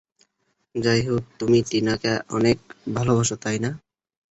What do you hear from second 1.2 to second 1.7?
তুমি